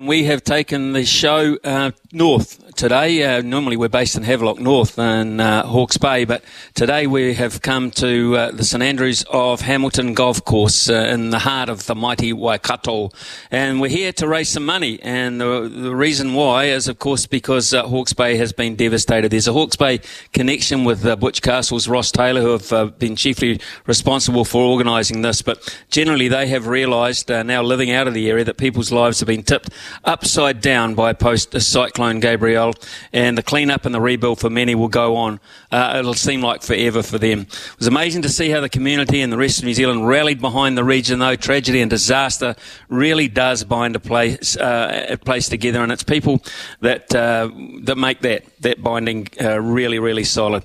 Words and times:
We 0.00 0.24
have 0.24 0.44
taken 0.44 0.92
the 0.92 1.04
show 1.04 1.58
uh, 1.64 1.90
north 2.12 2.67
today. 2.78 3.24
Uh, 3.24 3.42
normally 3.42 3.76
we're 3.76 3.88
based 3.88 4.14
in 4.14 4.22
Havelock 4.22 4.60
North 4.60 5.00
in 5.00 5.40
uh, 5.40 5.66
Hawke's 5.66 5.98
Bay, 5.98 6.24
but 6.24 6.44
today 6.74 7.08
we 7.08 7.34
have 7.34 7.60
come 7.60 7.90
to 7.90 8.36
uh, 8.36 8.50
the 8.52 8.62
St 8.62 8.80
Andrews 8.80 9.24
of 9.30 9.62
Hamilton 9.62 10.14
Golf 10.14 10.44
Course 10.44 10.88
uh, 10.88 10.92
in 10.94 11.30
the 11.30 11.40
heart 11.40 11.68
of 11.68 11.86
the 11.86 11.96
mighty 11.96 12.32
Waikato. 12.32 13.10
And 13.50 13.80
we're 13.80 13.90
here 13.90 14.12
to 14.12 14.28
raise 14.28 14.50
some 14.50 14.64
money. 14.64 15.02
And 15.02 15.40
the, 15.40 15.68
the 15.68 15.96
reason 15.96 16.34
why 16.34 16.66
is, 16.66 16.86
of 16.86 17.00
course, 17.00 17.26
because 17.26 17.74
uh, 17.74 17.82
Hawke's 17.82 18.12
Bay 18.12 18.36
has 18.36 18.52
been 18.52 18.76
devastated. 18.76 19.32
There's 19.32 19.48
a 19.48 19.52
Hawke's 19.52 19.76
Bay 19.76 19.98
connection 20.32 20.84
with 20.84 21.02
Butch 21.18 21.42
Castle's 21.42 21.88
Ross 21.88 22.12
Taylor, 22.12 22.42
who 22.42 22.56
have 22.76 22.96
been 23.00 23.16
chiefly 23.16 23.60
responsible 23.86 24.44
for 24.44 24.62
organising 24.62 25.22
this. 25.22 25.42
But 25.42 25.76
generally 25.90 26.28
they 26.28 26.46
have 26.46 26.68
realised, 26.68 27.28
now 27.28 27.60
living 27.60 27.90
out 27.90 28.06
of 28.06 28.14
the 28.14 28.30
area, 28.30 28.44
that 28.44 28.56
people's 28.56 28.92
lives 28.92 29.18
have 29.18 29.26
been 29.26 29.42
tipped 29.42 29.70
upside 30.04 30.60
down 30.60 30.94
by 30.94 31.12
post 31.12 31.60
Cyclone 31.60 32.20
Gabrielle, 32.20 32.67
and 33.12 33.36
the 33.36 33.42
clean-up 33.42 33.84
and 33.86 33.94
the 33.94 34.00
rebuild 34.00 34.40
for 34.40 34.50
many 34.50 34.74
will 34.74 34.88
go 34.88 35.16
on. 35.16 35.40
Uh, 35.70 35.96
it'll 35.98 36.14
seem 36.14 36.40
like 36.40 36.62
forever 36.62 37.02
for 37.02 37.18
them. 37.18 37.40
It 37.40 37.78
was 37.78 37.86
amazing 37.86 38.22
to 38.22 38.28
see 38.28 38.50
how 38.50 38.60
the 38.60 38.68
community 38.68 39.20
and 39.20 39.32
the 39.32 39.36
rest 39.36 39.58
of 39.58 39.64
New 39.64 39.74
Zealand 39.74 40.06
rallied 40.06 40.40
behind 40.40 40.76
the 40.76 40.84
region, 40.84 41.18
though. 41.18 41.36
Tragedy 41.36 41.80
and 41.80 41.90
disaster 41.90 42.56
really 42.88 43.28
does 43.28 43.64
bind 43.64 43.96
a 43.96 44.00
place, 44.00 44.56
uh, 44.56 45.06
a 45.10 45.16
place 45.16 45.48
together, 45.48 45.82
and 45.82 45.92
it's 45.92 46.02
people 46.02 46.42
that, 46.80 47.14
uh, 47.14 47.50
that 47.82 47.96
make 47.96 48.20
that, 48.20 48.44
that 48.60 48.82
binding 48.82 49.28
uh, 49.40 49.60
really, 49.60 49.98
really 49.98 50.24
solid. 50.24 50.64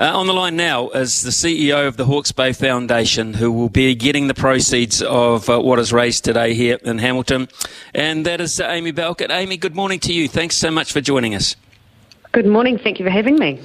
Uh, 0.00 0.18
on 0.18 0.26
the 0.26 0.32
line 0.32 0.56
now 0.56 0.88
is 0.88 1.20
the 1.20 1.30
CEO 1.30 1.86
of 1.86 1.98
the 1.98 2.06
Hawke's 2.06 2.32
Bay 2.32 2.54
Foundation, 2.54 3.34
who 3.34 3.52
will 3.52 3.68
be 3.68 3.94
getting 3.94 4.28
the 4.28 4.34
proceeds 4.34 5.02
of 5.02 5.50
uh, 5.50 5.60
what 5.60 5.78
is 5.78 5.92
raised 5.92 6.24
today 6.24 6.54
here 6.54 6.78
in 6.84 6.96
Hamilton, 6.96 7.50
and 7.94 8.24
that 8.24 8.40
is 8.40 8.58
Amy 8.60 8.92
Bowkett. 8.92 9.30
Amy, 9.30 9.58
good 9.58 9.76
morning 9.76 10.00
to 10.00 10.14
you. 10.14 10.26
Thanks 10.26 10.56
so 10.56 10.70
much 10.70 10.90
for 10.90 11.02
joining 11.02 11.34
us. 11.34 11.54
Good 12.32 12.46
morning. 12.46 12.78
Thank 12.78 13.00
you 13.00 13.04
for 13.04 13.10
having 13.10 13.40
me. 13.40 13.60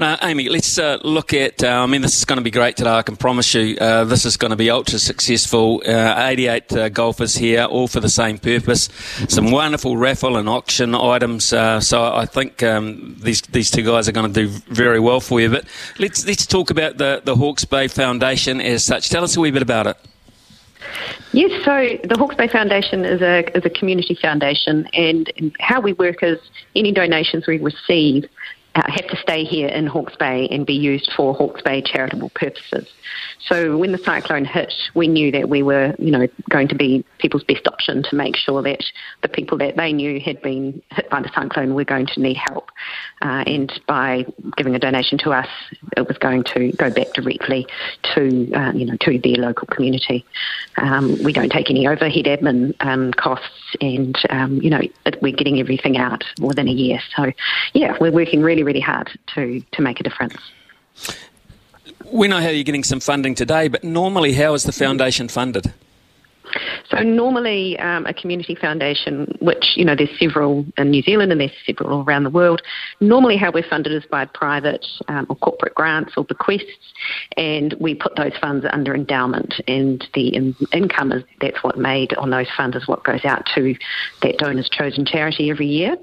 Now, 0.00 0.18
Amy, 0.22 0.48
let's 0.48 0.76
uh, 0.78 0.98
look 1.04 1.32
at. 1.32 1.62
Uh, 1.62 1.68
I 1.68 1.86
mean, 1.86 2.02
this 2.02 2.18
is 2.18 2.24
going 2.24 2.38
to 2.38 2.42
be 2.42 2.50
great 2.50 2.76
today. 2.76 2.90
I 2.90 3.02
can 3.02 3.14
promise 3.14 3.54
you, 3.54 3.76
uh, 3.80 4.02
this 4.02 4.24
is 4.24 4.36
going 4.36 4.50
to 4.50 4.56
be 4.56 4.68
ultra 4.68 4.98
successful. 4.98 5.80
Uh, 5.86 6.26
88 6.26 6.72
uh, 6.72 6.88
golfers 6.88 7.36
here, 7.36 7.62
all 7.64 7.86
for 7.86 8.00
the 8.00 8.08
same 8.08 8.38
purpose. 8.38 8.88
Some 9.28 9.52
wonderful 9.52 9.96
raffle 9.96 10.36
and 10.36 10.48
auction 10.48 10.92
items. 10.96 11.52
Uh, 11.52 11.78
so 11.78 12.02
I 12.02 12.26
think 12.26 12.64
um, 12.64 13.14
these 13.20 13.42
these 13.42 13.70
two 13.70 13.84
guys 13.84 14.08
are 14.08 14.12
going 14.12 14.32
to 14.32 14.46
do 14.46 14.48
very 14.74 14.98
well 14.98 15.20
for 15.20 15.40
you. 15.40 15.48
But 15.48 15.66
let's 16.00 16.26
let's 16.26 16.46
talk 16.46 16.70
about 16.70 16.98
the 16.98 17.22
the 17.24 17.36
Hawke's 17.36 17.64
Bay 17.64 17.86
Foundation 17.86 18.60
as 18.60 18.84
such. 18.84 19.08
Tell 19.08 19.22
us 19.22 19.36
a 19.36 19.40
wee 19.40 19.52
bit 19.52 19.62
about 19.62 19.86
it. 19.86 19.96
Yes, 21.32 21.50
so 21.64 22.08
the 22.08 22.16
Hawke's 22.18 22.34
Bay 22.34 22.48
Foundation 22.48 23.04
is 23.04 23.22
a, 23.22 23.56
is 23.56 23.64
a 23.64 23.70
community 23.70 24.16
foundation, 24.20 24.86
and, 24.92 25.30
how 25.60 25.80
we 25.80 25.92
work 25.94 26.22
is 26.22 26.38
any 26.74 26.92
donations 26.92 27.46
we 27.46 27.58
receive 27.58 28.24
uh, 28.74 28.82
have 28.86 29.06
to 29.08 29.16
stay 29.16 29.44
here 29.44 29.68
in 29.68 29.86
Hawke's 29.86 30.14
Bay 30.16 30.46
and 30.50 30.64
be 30.64 30.74
used 30.74 31.10
for 31.16 31.34
Hawke's 31.34 31.60
Bay 31.62 31.82
charitable 31.82 32.30
purposes. 32.30 32.88
So 33.40 33.76
when 33.76 33.90
the 33.90 33.98
cyclone 33.98 34.44
hit, 34.44 34.72
we 34.94 35.08
knew 35.08 35.32
that 35.32 35.48
we 35.48 35.62
were, 35.62 35.94
you 35.98 36.12
know, 36.12 36.28
going 36.48 36.68
to 36.68 36.76
be 36.76 37.04
people's 37.18 37.42
best 37.42 37.66
option 37.66 38.04
to 38.04 38.14
make 38.14 38.36
sure 38.36 38.62
that 38.62 38.84
the 39.22 39.28
people 39.28 39.58
that 39.58 39.76
they 39.76 39.92
knew 39.92 40.20
had 40.20 40.40
been 40.40 40.80
hit 40.90 41.10
by 41.10 41.20
the 41.20 41.30
cyclone 41.34 41.74
were 41.74 41.84
going 41.84 42.06
to 42.06 42.20
need 42.20 42.36
help. 42.36 42.70
Uh, 43.22 43.44
and 43.46 43.80
by 43.86 44.24
giving 44.56 44.74
a 44.74 44.78
donation 44.78 45.18
to 45.18 45.32
us, 45.32 45.48
it 45.96 46.08
was 46.08 46.16
going 46.18 46.42
to 46.42 46.72
go 46.72 46.90
back 46.90 47.12
directly 47.12 47.66
to, 48.14 48.52
uh, 48.54 48.72
you 48.72 48.86
know, 48.86 48.96
to 48.96 49.18
their 49.18 49.34
local 49.34 49.66
community. 49.66 50.24
Um, 50.78 51.22
we 51.22 51.32
don't 51.32 51.52
take 51.52 51.68
any 51.70 51.86
overhead 51.86 52.24
admin 52.24 52.74
um, 52.80 53.12
costs, 53.12 53.76
and 53.80 54.16
um, 54.30 54.60
you 54.62 54.70
know, 54.70 54.80
we're 55.20 55.36
getting 55.36 55.60
everything 55.60 55.98
out 55.98 56.24
within 56.40 56.68
a 56.68 56.72
year. 56.72 57.00
So, 57.14 57.32
yeah, 57.74 57.96
we're 58.00 58.12
working 58.12 58.40
really, 58.42 58.62
really 58.62 58.80
hard 58.80 59.10
to 59.34 59.60
to 59.72 59.82
make 59.82 60.00
a 60.00 60.02
difference. 60.02 60.36
We 62.10 62.26
know 62.26 62.40
how 62.40 62.48
you're 62.48 62.64
getting 62.64 62.84
some 62.84 63.00
funding 63.00 63.34
today, 63.34 63.68
but 63.68 63.84
normally, 63.84 64.32
how 64.32 64.54
is 64.54 64.62
the 64.62 64.72
foundation 64.72 65.28
funded? 65.28 65.72
So 66.88 67.00
normally, 67.00 67.78
um, 67.78 68.06
a 68.06 68.14
community 68.14 68.54
foundation, 68.54 69.36
which 69.40 69.72
you 69.76 69.84
know 69.84 69.94
there's 69.94 70.16
several 70.18 70.64
in 70.76 70.90
New 70.90 71.02
Zealand 71.02 71.32
and 71.32 71.40
there's 71.40 71.52
several 71.66 72.02
around 72.02 72.24
the 72.24 72.30
world. 72.30 72.62
Normally, 73.00 73.36
how 73.36 73.52
we're 73.52 73.68
funded 73.68 73.92
is 73.92 74.04
by 74.10 74.24
private 74.24 74.86
um, 75.08 75.26
or 75.28 75.36
corporate 75.36 75.74
grants 75.74 76.14
or 76.16 76.24
bequests, 76.24 76.92
and 77.36 77.74
we 77.80 77.94
put 77.94 78.16
those 78.16 78.36
funds 78.40 78.66
under 78.70 78.94
endowment, 78.94 79.54
and 79.68 80.06
the 80.14 80.34
in- 80.34 80.56
income 80.72 81.12
is 81.12 81.24
that's 81.40 81.62
what 81.62 81.78
made 81.78 82.14
on 82.14 82.30
those 82.30 82.48
funds 82.56 82.76
is 82.76 82.88
what 82.88 83.04
goes 83.04 83.24
out 83.24 83.46
to 83.54 83.74
that 84.22 84.38
donor's 84.38 84.68
chosen 84.68 85.04
charity 85.04 85.50
every 85.50 85.66
year. 85.66 85.96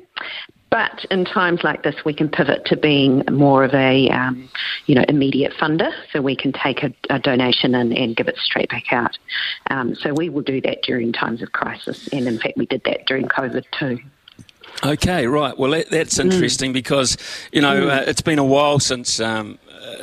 But 0.78 1.06
in 1.10 1.26
times 1.26 1.64
like 1.64 1.82
this, 1.82 1.96
we 2.06 2.14
can 2.14 2.30
pivot 2.30 2.66
to 2.66 2.78
being 2.78 3.24
more 3.32 3.64
of 3.64 3.74
a, 3.74 4.10
um, 4.10 4.48
you 4.86 4.94
know, 4.94 5.04
immediate 5.10 5.54
funder. 5.54 5.92
So 6.14 6.22
we 6.22 6.36
can 6.36 6.54
take 6.54 6.84
a, 6.84 6.94
a 7.10 7.18
donation 7.18 7.74
and, 7.74 7.92
and, 7.98 8.16
give 8.16 8.28
it 8.28 8.38
straight 8.38 8.70
back 8.70 8.94
out. 8.94 9.18
Um, 9.72 9.96
so 9.96 10.14
we 10.14 10.30
will 10.30 10.44
do 10.44 10.62
that 10.62 10.84
during 10.84 11.14
times 11.14 11.42
of 11.42 11.52
crisis, 11.52 12.08
and 12.10 12.28
in 12.28 12.38
fact, 12.38 12.58
we 12.58 12.68
did 12.68 12.84
that 12.84 13.08
during 13.08 13.28
COVID 13.28 13.64
too. 13.72 13.98
Okay, 14.86 15.26
right. 15.26 15.58
Well, 15.58 15.72
that, 15.72 15.90
that's 15.90 16.20
mm. 16.20 16.26
interesting 16.26 16.70
mm. 16.70 16.76
because 16.76 17.18
you 17.52 17.62
know 17.62 17.88
mm. 17.88 17.98
uh, 17.98 18.04
it's 18.06 18.22
been 18.22 18.38
a 18.38 18.46
while 18.46 18.78
since 18.78 19.20
um, 19.20 19.58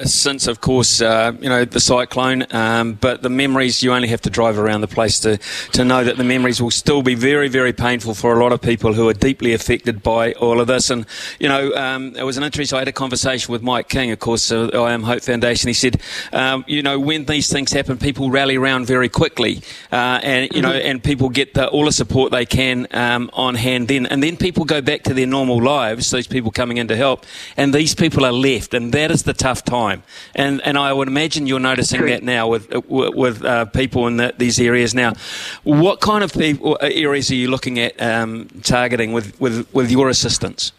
since, 0.05 0.47
of 0.47 0.61
course, 0.61 1.01
uh, 1.01 1.33
you 1.41 1.49
know 1.49 1.65
the 1.65 1.81
cyclone. 1.81 2.47
Um, 2.51 2.95
but 2.95 3.23
the 3.23 3.31
memories 3.31 3.83
you 3.83 3.93
only 3.93 4.09
have 4.09 4.21
to 4.23 4.31
drive 4.31 4.59
around 4.59 4.81
the 4.81 4.89
place 4.89 5.21
to 5.21 5.39
to 5.73 5.85
know 5.85 6.05
that 6.05 6.17
the 6.17 6.25
memories 6.25 6.61
will 6.61 6.71
still 6.71 7.03
be 7.03 7.15
very, 7.15 7.49
very 7.49 7.73
painful 7.73 8.15
for 8.15 8.39
a 8.39 8.43
lot 8.43 8.53
of 8.53 8.61
people 8.61 8.93
who 8.93 9.09
are 9.09 9.15
deeply 9.15 9.53
affected 9.53 10.03
by 10.03 10.33
all 10.35 10.61
of 10.61 10.67
this. 10.67 10.91
And 10.91 11.07
you 11.39 11.49
know, 11.49 11.73
um, 11.75 12.15
it 12.17 12.23
was 12.23 12.37
an 12.37 12.45
interesting. 12.45 12.77
I 12.77 12.81
had 12.81 12.89
a 12.89 12.93
conversation 12.93 13.53
with 13.53 13.63
Mike 13.63 13.89
King, 13.89 14.11
of 14.11 14.19
course, 14.19 14.51
uh, 14.51 14.69
I 14.75 14.93
Am 14.93 15.03
Hope 15.03 15.23
Foundation. 15.23 15.69
He 15.69 15.75
said, 15.75 16.01
um, 16.33 16.65
you 16.67 16.83
know, 16.83 16.99
when 16.99 17.25
these 17.25 17.51
things 17.51 17.73
happen, 17.73 17.99
people 17.99 18.31
rally 18.31 18.57
around 18.57 18.87
very 18.87 19.09
quickly, 19.09 19.63
uh, 19.93 20.21
and 20.23 20.45
you 20.55 20.63
mm-hmm. 20.63 20.71
know, 20.71 20.77
and 20.77 21.03
people 21.03 21.29
get 21.29 21.55
the, 21.55 21.69
all 21.69 21.85
the 21.85 21.93
support 21.93 22.33
they 22.33 22.47
can 22.47 22.87
um, 22.93 23.31
on 23.33 23.55
hand. 23.55 23.89
Then, 23.89 24.07
and 24.07 24.23
then 24.23 24.37
people 24.37 24.65
go 24.65 24.81
back 24.81 25.03
to 25.05 25.15
their 25.15 25.27
normal 25.27 25.63
lives. 25.63 26.11
These 26.11 26.27
people 26.27 26.51
coming 26.51 26.79
in 26.79 26.89
to 26.89 26.97
help, 26.97 27.27
and 27.57 27.75
these 27.75 27.95
people 27.95 28.25
are 28.25 28.33
left, 28.33 28.75
and 28.75 28.93
that 28.93 29.11
is 29.11 29.23
the 29.23 29.33
tough 29.33 29.64
time. 29.65 30.03
And 30.35 30.61
and 30.63 30.77
I 30.79 30.93
would 30.93 31.09
imagine 31.09 31.47
you're 31.47 31.61
noticing 31.61 32.07
that 32.07 32.23
now 32.23 32.49
with 32.49 32.69
with 32.89 33.45
uh, 33.45 33.67
people 33.67 34.07
in 34.07 34.17
the, 34.17 34.35
these 34.37 34.61
areas 34.61 34.95
now. 34.95 35.15
What 35.63 36.01
kind 36.01 36.25
of 36.25 36.33
people, 36.33 36.79
uh, 36.81 36.89
areas 36.93 37.31
are 37.31 37.35
you 37.35 37.49
looking 37.49 37.79
at 37.79 38.01
um, 38.01 38.49
targeting 38.63 39.13
with, 39.13 39.39
with, 39.41 39.73
with 39.73 39.91
your 39.91 40.09
assistance? 40.09 40.73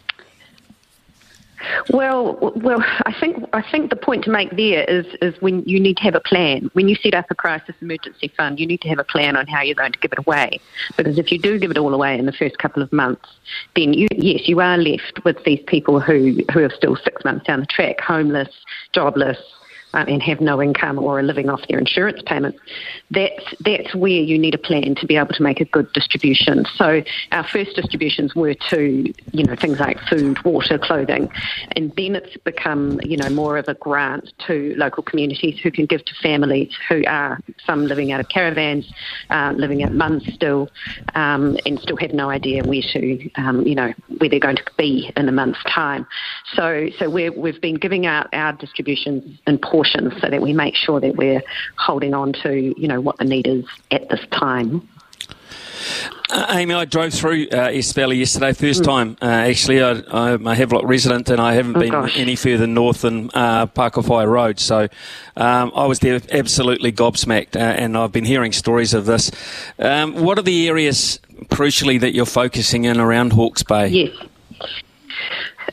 Well, 1.90 2.36
well, 2.56 2.82
I 2.82 3.14
think 3.18 3.44
I 3.52 3.62
think 3.70 3.90
the 3.90 3.96
point 3.96 4.24
to 4.24 4.30
make 4.30 4.50
there 4.56 4.84
is 4.84 5.06
is 5.22 5.40
when 5.40 5.62
you 5.64 5.78
need 5.78 5.96
to 5.98 6.02
have 6.02 6.14
a 6.16 6.20
plan. 6.20 6.68
When 6.72 6.88
you 6.88 6.96
set 6.96 7.14
up 7.14 7.26
a 7.30 7.34
crisis 7.34 7.76
emergency 7.80 8.32
fund, 8.36 8.58
you 8.58 8.66
need 8.66 8.80
to 8.80 8.88
have 8.88 8.98
a 8.98 9.04
plan 9.04 9.36
on 9.36 9.46
how 9.46 9.62
you're 9.62 9.76
going 9.76 9.92
to 9.92 9.98
give 9.98 10.12
it 10.12 10.18
away. 10.18 10.58
Because 10.96 11.18
if 11.18 11.30
you 11.30 11.38
do 11.38 11.58
give 11.58 11.70
it 11.70 11.78
all 11.78 11.94
away 11.94 12.18
in 12.18 12.26
the 12.26 12.32
first 12.32 12.58
couple 12.58 12.82
of 12.82 12.92
months, 12.92 13.28
then 13.76 13.92
you, 13.92 14.08
yes, 14.16 14.48
you 14.48 14.60
are 14.60 14.76
left 14.76 15.24
with 15.24 15.42
these 15.44 15.62
people 15.66 16.00
who 16.00 16.38
who 16.52 16.64
are 16.64 16.70
still 16.70 16.96
six 16.96 17.24
months 17.24 17.46
down 17.46 17.60
the 17.60 17.66
track, 17.66 18.00
homeless, 18.00 18.50
jobless, 18.92 19.38
um, 19.96 20.06
and 20.08 20.22
have 20.22 20.40
no 20.40 20.62
income 20.62 20.98
or 20.98 21.18
are 21.18 21.22
living 21.22 21.48
off 21.48 21.60
their 21.68 21.78
insurance 21.78 22.20
payments, 22.26 22.58
that's, 23.10 23.54
that's 23.60 23.94
where 23.94 24.10
you 24.10 24.38
need 24.38 24.54
a 24.54 24.58
plan 24.58 24.94
to 24.96 25.06
be 25.06 25.16
able 25.16 25.32
to 25.34 25.42
make 25.42 25.60
a 25.60 25.64
good 25.64 25.90
distribution. 25.94 26.66
So 26.76 27.02
our 27.32 27.46
first 27.48 27.74
distributions 27.74 28.34
were 28.34 28.54
to, 28.70 29.14
you 29.32 29.44
know, 29.44 29.56
things 29.56 29.80
like 29.80 29.98
food, 30.08 30.42
water, 30.44 30.78
clothing, 30.78 31.30
and 31.74 31.92
then 31.96 32.14
it's 32.14 32.36
become, 32.44 33.00
you 33.02 33.16
know, 33.16 33.30
more 33.30 33.56
of 33.56 33.68
a 33.68 33.74
grant 33.74 34.32
to 34.46 34.74
local 34.76 35.02
communities 35.02 35.58
who 35.62 35.70
can 35.70 35.86
give 35.86 36.04
to 36.04 36.14
families 36.22 36.70
who 36.88 37.02
are 37.06 37.40
some 37.64 37.86
living 37.86 38.12
out 38.12 38.20
of 38.20 38.28
caravans, 38.28 38.92
uh, 39.30 39.54
living 39.56 39.82
at 39.82 39.92
mums 39.92 40.22
still, 40.34 40.68
um, 41.14 41.56
and 41.64 41.80
still 41.80 41.96
have 41.96 42.12
no 42.12 42.28
idea 42.28 42.62
where 42.64 42.82
to, 42.92 43.30
um, 43.36 43.66
you 43.66 43.74
know, 43.74 43.92
where 44.18 44.28
they're 44.28 44.38
going 44.40 44.56
to 44.56 44.64
be 44.76 45.10
in 45.16 45.28
a 45.28 45.32
month's 45.32 45.62
time. 45.64 46.06
So, 46.54 46.88
so 46.98 47.08
we 47.08 47.22
have 47.22 47.60
been 47.62 47.76
giving 47.76 48.04
out 48.04 48.28
our 48.34 48.52
distributions 48.52 49.38
in 49.46 49.58
so 49.92 50.28
that 50.28 50.42
we 50.42 50.52
make 50.52 50.74
sure 50.74 51.00
that 51.00 51.16
we're 51.16 51.42
holding 51.76 52.14
on 52.14 52.32
to, 52.32 52.74
you 52.80 52.88
know, 52.88 53.00
what 53.00 53.18
the 53.18 53.24
need 53.24 53.46
is 53.46 53.64
at 53.90 54.08
this 54.08 54.20
time. 54.30 54.88
Uh, 56.28 56.46
Amy, 56.50 56.74
I 56.74 56.84
drove 56.84 57.14
through 57.14 57.48
uh, 57.50 57.70
East 57.70 57.94
Valley 57.94 58.16
yesterday, 58.16 58.52
first 58.52 58.82
mm. 58.82 58.86
time 58.86 59.16
uh, 59.22 59.26
actually. 59.26 59.80
I, 59.80 60.32
am 60.32 60.46
a 60.46 60.54
Havelock 60.54 60.84
resident 60.84 61.30
and 61.30 61.40
I 61.40 61.54
haven't 61.54 61.76
oh, 61.76 61.80
been 61.80 61.92
gosh. 61.92 62.18
any 62.18 62.34
further 62.34 62.66
north 62.66 63.02
than 63.02 63.30
uh, 63.32 63.66
Pakowhai 63.66 64.26
Road. 64.26 64.58
So 64.58 64.88
um, 65.36 65.72
I 65.74 65.86
was 65.86 66.00
there 66.00 66.20
absolutely 66.32 66.90
gobsmacked 66.92 67.54
uh, 67.54 67.60
and 67.60 67.96
I've 67.96 68.12
been 68.12 68.24
hearing 68.24 68.52
stories 68.52 68.94
of 68.94 69.06
this. 69.06 69.30
Um, 69.78 70.22
what 70.24 70.38
are 70.38 70.42
the 70.42 70.68
areas, 70.68 71.20
crucially, 71.46 72.00
that 72.00 72.12
you're 72.14 72.26
focusing 72.26 72.84
in 72.84 72.98
around 72.98 73.32
Hawke's 73.32 73.62
Bay? 73.62 73.88
Yes. 73.88 74.28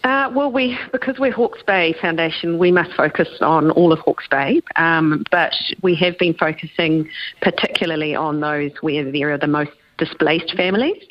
Uh, 0.04 0.30
well, 0.36 0.52
we 0.52 0.78
because 0.92 1.18
we're 1.18 1.32
Hawke's 1.32 1.64
Bay 1.64 1.96
Foundation, 2.02 2.58
we 2.58 2.72
must 2.72 2.92
focus 2.92 3.30
on 3.40 3.72
all 3.72 3.94
of 3.94 4.00
Hawke's 4.00 4.28
Bay, 4.28 4.62
um, 4.76 5.24
but 5.32 5.54
we 5.82 5.96
have 5.96 6.18
been 6.18 6.34
focusing 6.34 7.08
particularly 7.42 8.14
on 8.14 8.42
those 8.42 8.72
where 8.82 9.10
there 9.10 9.32
are 9.32 9.38
the 9.38 9.48
most 9.48 9.72
displaced 9.98 10.54
families. 10.58 11.02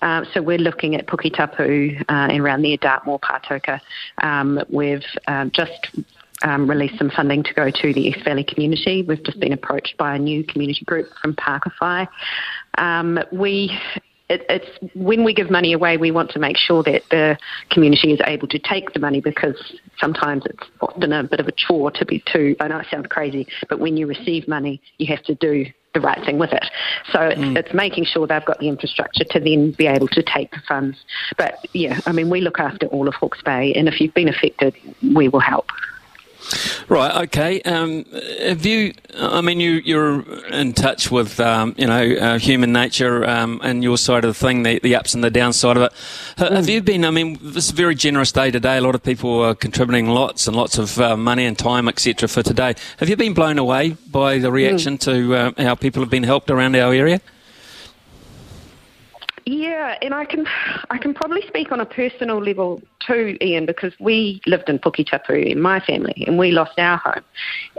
Uh, 0.00 0.24
so 0.32 0.40
we're 0.40 0.58
looking 0.58 0.94
at 0.94 1.06
Puketapu 1.06 2.00
uh, 2.00 2.04
and 2.08 2.40
around 2.40 2.62
there, 2.62 2.78
Dartmoor, 2.78 3.18
Patoka. 3.20 3.80
Um, 4.22 4.60
we've 4.70 5.04
uh, 5.26 5.46
just 5.52 5.98
um, 6.42 6.70
released 6.70 6.96
some 6.96 7.10
funding 7.10 7.42
to 7.42 7.52
go 7.52 7.70
to 7.70 7.92
the 7.92 8.00
East 8.00 8.24
Valley 8.24 8.44
community. 8.44 9.02
We've 9.02 9.22
just 9.22 9.40
been 9.40 9.52
approached 9.52 9.96
by 9.98 10.16
a 10.16 10.18
new 10.18 10.44
community 10.44 10.84
group 10.84 11.08
from 11.20 11.34
Pakowhai. 11.34 12.08
Um, 12.78 13.18
we 13.32 13.76
it, 14.28 14.44
it's 14.48 14.94
when 14.94 15.24
we 15.24 15.32
give 15.32 15.50
money 15.50 15.72
away, 15.72 15.96
we 15.96 16.10
want 16.10 16.30
to 16.32 16.38
make 16.38 16.56
sure 16.56 16.82
that 16.82 17.02
the 17.10 17.38
community 17.70 18.12
is 18.12 18.20
able 18.26 18.48
to 18.48 18.58
take 18.58 18.92
the 18.92 19.00
money 19.00 19.20
because 19.20 19.78
sometimes 19.98 20.44
it's 20.46 20.64
often 20.80 21.12
a 21.12 21.24
bit 21.24 21.40
of 21.40 21.48
a 21.48 21.52
chore 21.52 21.90
to 21.92 22.04
be 22.04 22.22
too. 22.30 22.54
I 22.60 22.68
know 22.68 22.78
it 22.78 22.86
sounds 22.90 23.06
crazy, 23.08 23.46
but 23.68 23.78
when 23.78 23.96
you 23.96 24.06
receive 24.06 24.46
money, 24.46 24.80
you 24.98 25.06
have 25.06 25.22
to 25.24 25.34
do 25.34 25.66
the 25.94 26.00
right 26.00 26.22
thing 26.24 26.38
with 26.38 26.52
it. 26.52 26.64
So 27.12 27.20
it's, 27.22 27.40
mm. 27.40 27.56
it's 27.56 27.72
making 27.72 28.04
sure 28.04 28.26
they've 28.26 28.44
got 28.44 28.58
the 28.58 28.68
infrastructure 28.68 29.24
to 29.24 29.40
then 29.40 29.72
be 29.72 29.86
able 29.86 30.08
to 30.08 30.22
take 30.22 30.50
the 30.50 30.60
funds. 30.68 30.98
But 31.38 31.66
yeah, 31.72 32.00
I 32.06 32.12
mean, 32.12 32.28
we 32.28 32.42
look 32.42 32.60
after 32.60 32.86
all 32.88 33.08
of 33.08 33.14
Hawke's 33.14 33.42
Bay, 33.42 33.72
and 33.74 33.88
if 33.88 34.00
you've 34.00 34.14
been 34.14 34.28
affected, 34.28 34.74
we 35.14 35.28
will 35.28 35.40
help. 35.40 35.66
Right. 36.88 37.24
Okay. 37.24 37.60
Um, 37.62 38.04
have 38.40 38.64
you? 38.64 38.94
I 39.14 39.40
mean, 39.40 39.60
you 39.60 39.72
you're 39.84 40.22
in 40.48 40.72
touch 40.72 41.10
with 41.10 41.38
um, 41.40 41.74
you 41.76 41.86
know 41.86 42.14
uh, 42.14 42.38
human 42.38 42.72
nature 42.72 43.28
um, 43.28 43.60
and 43.62 43.82
your 43.82 43.98
side 43.98 44.24
of 44.24 44.30
the 44.30 44.38
thing, 44.38 44.62
the, 44.62 44.78
the 44.78 44.94
ups 44.94 45.14
and 45.14 45.22
the 45.22 45.30
downside 45.30 45.76
of 45.76 45.82
it. 45.84 45.92
Mm. 46.36 46.52
Have 46.52 46.68
you 46.68 46.80
been? 46.80 47.04
I 47.04 47.10
mean, 47.10 47.38
this 47.42 47.66
is 47.66 47.70
a 47.70 47.74
very 47.74 47.94
generous 47.94 48.32
day 48.32 48.50
today. 48.50 48.78
A 48.78 48.80
lot 48.80 48.94
of 48.94 49.02
people 49.02 49.40
are 49.42 49.54
contributing 49.54 50.08
lots 50.08 50.46
and 50.46 50.56
lots 50.56 50.78
of 50.78 50.98
uh, 50.98 51.16
money 51.16 51.44
and 51.44 51.58
time, 51.58 51.88
etc. 51.88 52.28
For 52.28 52.42
today. 52.42 52.74
Have 52.98 53.08
you 53.08 53.16
been 53.16 53.34
blown 53.34 53.58
away 53.58 53.96
by 54.10 54.38
the 54.38 54.50
reaction 54.50 54.94
mm. 54.94 55.00
to 55.00 55.34
uh, 55.34 55.52
how 55.58 55.74
people 55.74 56.02
have 56.02 56.10
been 56.10 56.22
helped 56.22 56.50
around 56.50 56.74
our 56.76 56.94
area? 56.94 57.20
Yeah, 59.50 59.96
and 60.02 60.12
I 60.12 60.26
can 60.26 60.46
I 60.90 60.98
can 60.98 61.14
probably 61.14 61.40
speak 61.46 61.72
on 61.72 61.80
a 61.80 61.86
personal 61.86 62.38
level 62.38 62.82
too, 63.00 63.38
Ian, 63.40 63.64
because 63.64 63.94
we 63.98 64.42
lived 64.46 64.68
in 64.68 64.78
Puketapu 64.78 65.50
in 65.50 65.58
my 65.58 65.80
family, 65.80 66.22
and 66.26 66.36
we 66.36 66.50
lost 66.50 66.78
our 66.78 66.98
home, 66.98 67.24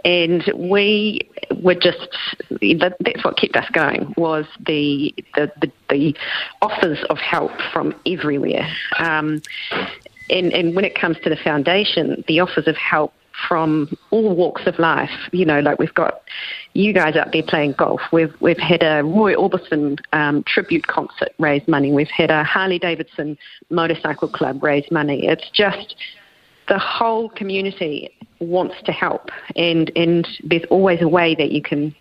and 0.04 0.52
we 0.56 1.30
were 1.62 1.76
just 1.76 2.08
that's 2.50 3.24
what 3.24 3.38
kept 3.38 3.56
us 3.56 3.70
going 3.72 4.16
was 4.18 4.48
the 4.66 5.14
the 5.36 5.52
the, 5.62 5.72
the 5.92 6.16
offers 6.64 6.98
of 7.12 7.20
help 7.20 7.52
from 7.72 7.94
everywhere, 8.04 8.68
um, 8.98 9.40
and 10.32 10.52
and 10.52 10.76
when 10.76 10.86
it 10.86 10.96
comes 10.96 11.18
to 11.24 11.30
the 11.30 11.38
foundation, 11.38 12.24
the 12.28 12.40
offers 12.40 12.68
of 12.68 12.78
help 12.78 13.14
from 13.48 13.96
all 14.12 14.36
walks 14.36 14.64
of 14.66 14.78
life. 14.80 15.12
You 15.32 15.46
know, 15.46 15.60
like 15.60 15.80
we've 15.80 15.94
got 15.94 16.22
you 16.74 16.94
guys 16.94 17.16
out 17.16 17.32
there 17.32 17.44
playing 17.44 17.74
golf. 17.78 18.02
We've 18.12 18.34
we've 18.40 18.58
had 18.58 18.84
a 18.84 19.04
Roy 19.04 19.36
Orbison 19.36 20.00
um, 20.14 20.44
tribute 20.44 20.88
concert 20.88 21.34
raise 21.40 21.68
money. 21.68 21.92
We've 21.92 22.08
had 22.10 22.32
a 22.32 22.44
Harley 22.44 22.80
Davidson 22.80 23.38
motorcycle 23.70 24.30
club 24.30 24.64
raise 24.64 24.90
money. 24.92 25.28
It's 25.28 25.50
just 25.54 25.96
the 26.68 26.80
whole 26.80 27.30
community 27.30 28.12
wants 28.40 28.76
to 28.86 28.92
help, 28.92 29.30
and 29.56 29.92
and 29.96 30.28
there's 30.44 30.66
always 30.70 31.02
a 31.02 31.08
way 31.08 31.36
that 31.36 31.52
you 31.52 31.62
can 31.62 31.96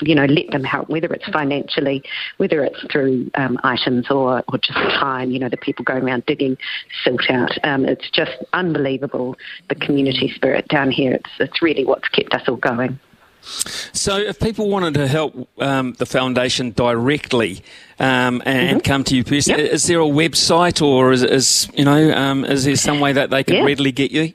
you 0.00 0.14
know, 0.14 0.24
let 0.26 0.50
them 0.50 0.64
help, 0.64 0.88
whether 0.88 1.12
it's 1.12 1.26
financially, 1.26 2.02
whether 2.36 2.64
it's 2.64 2.80
through 2.92 3.30
um, 3.34 3.58
items 3.64 4.10
or, 4.10 4.42
or 4.48 4.58
just 4.58 4.72
time, 4.72 5.30
you 5.30 5.38
know, 5.38 5.48
the 5.48 5.56
people 5.56 5.84
going 5.84 6.04
around 6.04 6.24
digging 6.26 6.56
silt 7.02 7.28
out. 7.30 7.52
Um, 7.64 7.84
it's 7.84 8.08
just 8.10 8.32
unbelievable, 8.52 9.36
the 9.68 9.74
community 9.74 10.32
spirit 10.34 10.68
down 10.68 10.90
here. 10.90 11.12
It's, 11.12 11.30
it's 11.38 11.62
really 11.62 11.84
what's 11.84 12.08
kept 12.08 12.34
us 12.34 12.48
all 12.48 12.56
going. 12.56 12.98
So, 13.46 14.16
if 14.16 14.40
people 14.40 14.70
wanted 14.70 14.94
to 14.94 15.06
help 15.06 15.48
um, 15.58 15.92
the 15.98 16.06
foundation 16.06 16.70
directly 16.70 17.62
um, 17.98 18.42
and, 18.46 18.78
mm-hmm. 18.78 18.78
come 18.78 19.04
to 19.04 19.14
you 19.14 19.22
personally, 19.22 19.64
yep. 19.64 19.72
is 19.72 19.84
there 19.84 20.00
a 20.00 20.04
website 20.04 20.80
or 20.80 21.12
is, 21.12 21.22
is 21.22 21.68
you 21.74 21.84
know 21.84 22.10
um, 22.12 22.46
is 22.46 22.64
there 22.64 22.74
some 22.76 23.00
way 23.00 23.12
that 23.12 23.28
they 23.28 23.44
can 23.44 23.56
yeah. 23.56 23.64
readily 23.64 23.92
get 23.92 24.12
you? 24.12 24.32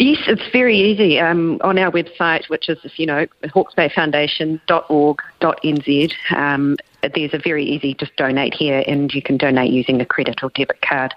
Yes, 0.00 0.18
it's 0.28 0.48
very 0.50 0.78
easy. 0.78 1.20
Um, 1.20 1.60
on 1.62 1.78
our 1.78 1.92
website, 1.92 2.48
which 2.48 2.70
is, 2.70 2.78
you 2.96 3.04
know, 3.04 3.26
hawkesbayfoundation.org.nz, 3.44 6.12
um, 6.34 6.78
there's 7.14 7.34
a 7.34 7.38
very 7.38 7.66
easy 7.66 7.92
just 7.92 8.16
donate 8.16 8.54
here, 8.54 8.82
and 8.86 9.12
you 9.12 9.20
can 9.20 9.36
donate 9.36 9.70
using 9.70 10.00
a 10.00 10.06
credit 10.06 10.42
or 10.42 10.48
debit 10.54 10.80
card. 10.80 11.12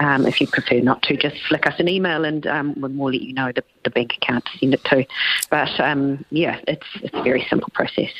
Um, 0.00 0.26
if 0.26 0.40
you 0.40 0.48
prefer 0.48 0.80
not 0.80 1.02
to, 1.02 1.16
just 1.16 1.36
flick 1.48 1.68
us 1.68 1.78
an 1.78 1.88
email, 1.88 2.24
and 2.24 2.44
um, 2.48 2.74
we'll 2.76 3.12
let 3.12 3.22
you 3.22 3.32
know 3.32 3.52
the, 3.52 3.62
the 3.84 3.90
bank 3.90 4.14
account 4.20 4.44
to 4.46 4.58
send 4.58 4.74
it 4.74 4.82
to. 4.86 5.06
But 5.48 5.78
um, 5.78 6.24
yeah, 6.30 6.58
it's 6.66 6.88
it's 6.96 7.14
a 7.14 7.22
very 7.22 7.46
simple 7.48 7.68
process. 7.74 8.10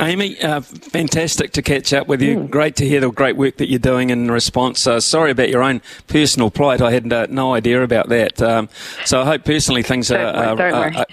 Amy, 0.00 0.40
uh, 0.40 0.60
fantastic 0.60 1.52
to 1.52 1.62
catch 1.62 1.92
up 1.92 2.06
with 2.06 2.22
you. 2.22 2.36
Mm. 2.36 2.50
Great 2.50 2.76
to 2.76 2.86
hear 2.86 3.00
the 3.00 3.10
great 3.10 3.36
work 3.36 3.56
that 3.56 3.68
you're 3.68 3.80
doing 3.80 4.10
in 4.10 4.30
response. 4.30 4.86
Uh, 4.86 5.00
sorry 5.00 5.32
about 5.32 5.48
your 5.48 5.62
own 5.62 5.82
personal 6.06 6.50
plight. 6.50 6.80
I 6.80 6.92
had 6.92 7.12
uh, 7.12 7.26
no 7.28 7.54
idea 7.54 7.82
about 7.82 8.08
that. 8.08 8.40
Um, 8.40 8.68
so 9.04 9.20
I 9.20 9.24
hope 9.24 9.44
personally 9.44 9.82
things 9.82 10.10
are, 10.12 10.18
are, 10.18 10.60
are, 10.60 11.06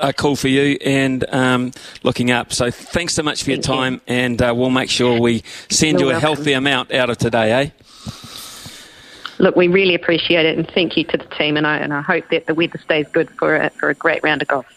are, 0.00 0.12
cool 0.12 0.36
for 0.36 0.48
you 0.48 0.78
and 0.84 1.24
um, 1.32 1.72
looking 2.02 2.30
up. 2.30 2.52
So 2.52 2.70
thanks 2.70 3.14
so 3.14 3.22
much 3.22 3.40
for 3.42 3.52
Thank 3.52 3.66
your 3.66 3.76
time, 3.76 3.94
you. 3.94 4.00
and 4.08 4.42
uh, 4.42 4.52
we'll 4.54 4.70
make 4.70 4.90
sure 4.90 5.18
we 5.18 5.42
send 5.70 6.00
You're 6.00 6.00
you 6.00 6.06
a 6.06 6.20
welcome. 6.20 6.36
healthy 6.36 6.52
amount 6.52 6.92
out 6.92 7.08
of 7.08 7.16
today, 7.16 7.52
eh? 7.52 7.70
Look, 9.38 9.56
we 9.56 9.68
really 9.68 9.94
appreciate 9.94 10.46
it, 10.46 10.58
and 10.58 10.70
thank 10.70 10.96
you 10.96 11.04
to 11.04 11.16
the 11.16 11.26
team. 11.36 11.56
And 11.56 11.66
I 11.66 11.78
and 11.78 11.92
I 11.92 12.00
hope 12.00 12.28
that 12.30 12.46
the 12.46 12.54
weather 12.54 12.78
stays 12.78 13.06
good 13.08 13.30
for 13.30 13.56
a, 13.56 13.70
for 13.70 13.90
a 13.90 13.94
great 13.94 14.22
round 14.22 14.42
of 14.42 14.48
golf. 14.48 14.75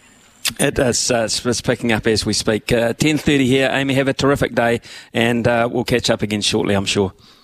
It 0.59 0.79
is 0.79 1.11
uh, 1.11 1.27
it's 1.29 1.61
picking 1.61 1.91
up 1.91 2.07
as 2.07 2.25
we 2.25 2.33
speak. 2.33 2.71
Uh, 2.71 2.93
10.30 2.93 3.45
here. 3.45 3.69
Amy, 3.71 3.93
have 3.95 4.07
a 4.07 4.13
terrific 4.13 4.55
day 4.55 4.81
and 5.13 5.47
uh, 5.47 5.69
we'll 5.71 5.83
catch 5.83 6.09
up 6.09 6.21
again 6.21 6.41
shortly, 6.41 6.75
I'm 6.75 6.85
sure. 6.85 7.13